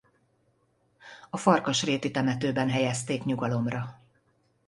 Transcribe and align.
A 1.29 1.37
Farkasréti 1.37 2.11
temetőben 2.11 2.69
helyezték 2.69 3.23
nyugalomra. 3.25 3.99